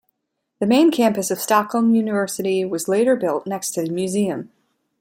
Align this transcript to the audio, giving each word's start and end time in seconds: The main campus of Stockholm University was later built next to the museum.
The 0.59 0.65
main 0.65 0.89
campus 0.89 1.29
of 1.29 1.39
Stockholm 1.39 1.93
University 1.93 2.65
was 2.65 2.87
later 2.87 3.15
built 3.15 3.45
next 3.45 3.69
to 3.75 3.83
the 3.83 3.91
museum. 3.91 4.49